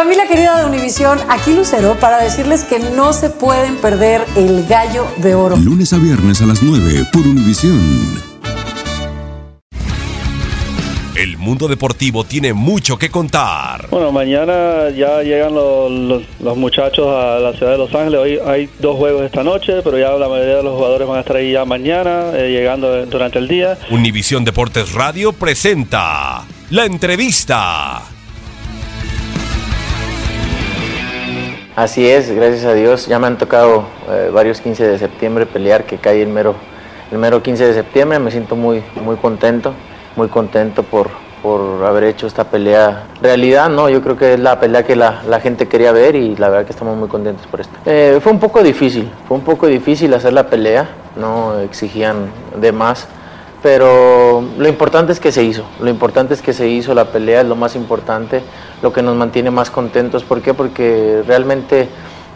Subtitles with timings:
[0.00, 5.06] Familia querida de Univisión, aquí Lucero para decirles que no se pueden perder el gallo
[5.18, 5.56] de oro.
[5.58, 7.78] Lunes a viernes a las 9 por Univisión.
[11.14, 13.88] El mundo deportivo tiene mucho que contar.
[13.90, 18.20] Bueno, mañana ya llegan los, los- los muchachos a la ciudad de Los Ángeles.
[18.20, 21.20] Hoy hay dos juegos esta noche, pero ya la mayoría de los jugadores van a
[21.20, 23.76] estar ahí ya mañana, eh, llegando durante el día.
[23.90, 28.00] Univisión Deportes Radio presenta la entrevista.
[31.80, 33.06] Así es, gracias a Dios.
[33.06, 36.54] Ya me han tocado eh, varios 15 de septiembre pelear, que cae el mero,
[37.10, 38.18] el mero 15 de septiembre.
[38.18, 39.72] Me siento muy, muy contento,
[40.14, 41.08] muy contento por,
[41.42, 43.04] por haber hecho esta pelea.
[43.22, 46.36] Realidad, no, yo creo que es la pelea que la, la gente quería ver y
[46.36, 47.72] la verdad que estamos muy contentos por esto.
[47.86, 52.72] Eh, fue un poco difícil, fue un poco difícil hacer la pelea, no exigían de
[52.72, 53.08] más.
[53.62, 57.42] Pero lo importante es que se hizo, lo importante es que se hizo la pelea,
[57.42, 58.40] es lo más importante,
[58.82, 60.24] lo que nos mantiene más contentos.
[60.24, 60.54] ¿Por qué?
[60.54, 61.86] Porque realmente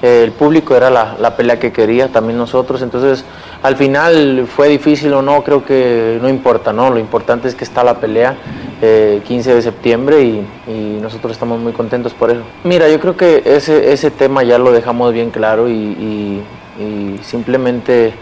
[0.00, 2.82] eh, el público era la, la pelea que quería, también nosotros.
[2.82, 3.24] Entonces,
[3.64, 6.88] al final fue difícil o no, creo que no importa, ¿no?
[6.90, 8.36] Lo importante es que está la pelea,
[8.80, 12.42] eh, 15 de septiembre, y, y nosotros estamos muy contentos por eso.
[12.62, 16.42] Mira, yo creo que ese, ese tema ya lo dejamos bien claro y, y-
[16.80, 18.12] y simplemente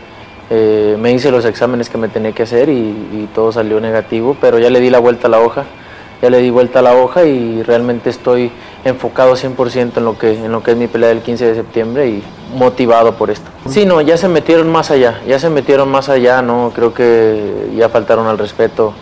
[0.48, 4.58] eh, me hice los exámenes que me tenía que hacer y, todo salió negativo, pero
[4.58, 5.64] ya le di la vuelta a la hoja,
[6.22, 8.50] ya le di vuelta a la hoja y realmente estoy
[8.84, 12.08] enfocado 100% en lo, que, en lo que es mi pelea del 15 de septiembre
[12.08, 12.22] y
[12.54, 13.50] motivado por esto.
[13.68, 16.72] Sí, no, ya se metieron más allá, ya se metieron más allá, ¿no?
[16.74, 18.94] Creo que ya faltaron al respeto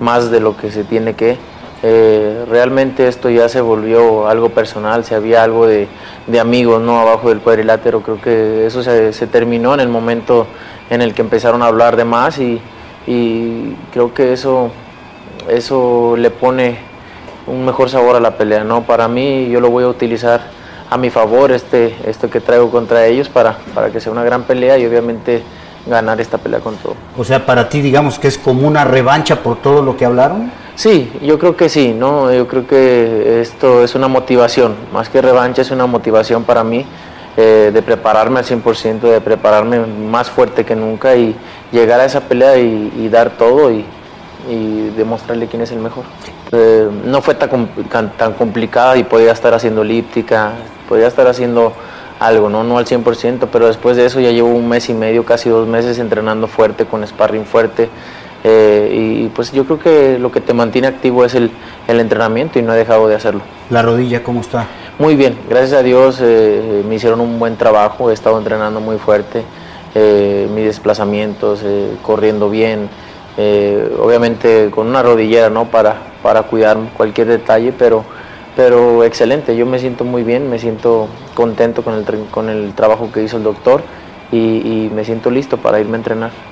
[0.00, 1.36] más de lo que se tiene que.
[1.84, 5.88] Eh, realmente esto ya se volvió algo personal, si había algo de,
[6.28, 7.00] de amigos ¿no?
[7.00, 10.46] abajo del cuadrilátero, creo que eso se, se terminó en el momento
[10.92, 12.60] en el que empezaron a hablar de más y,
[13.06, 14.70] y creo que eso,
[15.48, 16.76] eso le pone
[17.46, 18.62] un mejor sabor a la pelea.
[18.62, 18.82] ¿no?
[18.82, 20.42] Para mí yo lo voy a utilizar
[20.90, 24.42] a mi favor este, esto que traigo contra ellos para, para que sea una gran
[24.42, 25.42] pelea y obviamente
[25.86, 26.94] ganar esta pelea con todo.
[27.16, 30.52] O sea, para ti digamos que es como una revancha por todo lo que hablaron.
[30.74, 32.30] Sí, yo creo que sí, ¿no?
[32.30, 36.84] Yo creo que esto es una motivación, más que revancha es una motivación para mí
[37.36, 41.34] eh, de prepararme al 100%, de prepararme más fuerte que nunca y
[41.70, 43.84] llegar a esa pelea y, y dar todo y,
[44.50, 46.04] y demostrarle quién es el mejor.
[46.52, 47.50] Eh, no fue tan,
[48.18, 50.52] tan complicada y podía estar haciendo elíptica,
[50.88, 51.72] podía estar haciendo
[52.20, 52.62] algo, ¿no?
[52.62, 55.66] No al 100%, pero después de eso ya llevo un mes y medio, casi dos
[55.66, 57.88] meses entrenando fuerte, con sparring fuerte.
[58.44, 58.90] eh,
[59.24, 61.50] y pues yo creo que lo que te mantiene activo es el,
[61.88, 63.40] el entrenamiento y no he dejado de hacerlo.
[63.70, 64.66] La rodilla, ¿cómo está?
[64.98, 68.98] Muy bien, gracias a Dios eh, me hicieron un buen trabajo, he estado entrenando muy
[68.98, 69.42] fuerte,
[69.94, 72.90] eh, mis desplazamientos, eh, corriendo bien,
[73.38, 75.64] eh, obviamente con una rodillera ¿no?
[75.64, 78.04] para, para cuidar cualquier detalle, pero,
[78.54, 83.10] pero excelente, yo me siento muy bien, me siento contento con el, con el trabajo
[83.10, 83.80] que hizo el doctor
[84.30, 86.51] y, y me siento listo para irme a entrenar.